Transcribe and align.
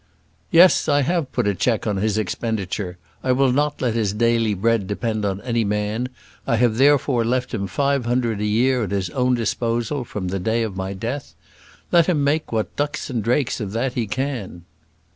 "Yes, 0.49 0.89
I 0.89 1.03
have 1.03 1.31
put 1.31 1.47
a 1.47 1.53
check 1.53 1.85
on 1.85 1.97
his 1.97 2.17
expenditure. 2.17 2.97
I 3.23 3.33
will 3.33 3.51
not 3.51 3.83
let 3.83 3.93
his 3.93 4.13
daily 4.13 4.55
bread 4.55 4.87
depend 4.87 5.25
on 5.25 5.41
any 5.43 5.63
man; 5.63 6.09
I 6.47 6.55
have 6.55 6.77
therefore 6.77 7.23
left 7.23 7.53
him 7.53 7.67
five 7.67 8.07
hundred 8.07 8.41
a 8.41 8.45
year 8.45 8.83
at 8.85 8.89
his 8.89 9.11
own 9.11 9.35
disposal, 9.35 10.03
from 10.03 10.29
the 10.29 10.39
day 10.39 10.63
of 10.63 10.75
my 10.75 10.93
death. 10.93 11.35
Let 11.91 12.07
him 12.07 12.23
make 12.23 12.51
what 12.51 12.75
ducks 12.75 13.11
and 13.11 13.23
drakes 13.23 13.59
of 13.59 13.73
that 13.73 13.93
he 13.93 14.07
can." 14.07 14.65